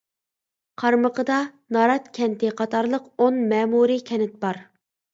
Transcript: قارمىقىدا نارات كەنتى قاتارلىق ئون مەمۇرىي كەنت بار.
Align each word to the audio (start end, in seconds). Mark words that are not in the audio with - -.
قارمىقىدا 0.83 1.35
نارات 1.77 2.09
كەنتى 2.21 2.51
قاتارلىق 2.63 3.09
ئون 3.21 3.41
مەمۇرىي 3.55 4.07
كەنت 4.13 4.39
بار. 4.45 4.65